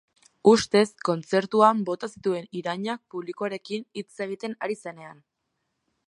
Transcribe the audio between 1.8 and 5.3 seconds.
bota zituen irainak, publikoarekin hitz egiten ari zenean.